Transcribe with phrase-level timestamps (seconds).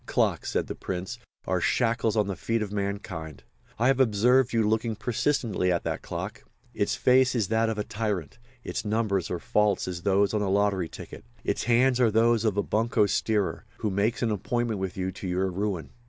[0.07, 3.43] "Clocks," said the Prince, "are shackles on the feet of mankind.
[3.77, 6.43] I have observed you looking persistently at that clock.
[6.73, 10.49] Its face is that of a tyrant, its numbers are false as those on a
[10.49, 14.97] lottery ticket; its hands are those of a bunco steerer, who makes an appointment with
[14.97, 15.91] you to your ruin.